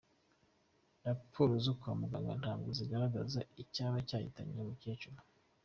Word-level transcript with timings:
Raporo 1.05 1.53
zo 1.65 1.73
kwa 1.79 1.93
muganga 1.99 2.33
ntabwo 2.41 2.69
ziragaragaza 2.77 3.39
icyaba 3.63 3.97
cyahitanye 4.07 4.51
uyu 4.53 4.69
mukecuru. 4.69 5.17